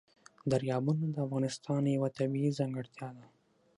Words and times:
دریابونه 0.51 1.05
د 1.11 1.15
افغانستان 1.25 1.81
یوه 1.95 2.09
طبیعي 2.17 2.51
ځانګړتیا 2.59 3.09
ده. 3.17 3.25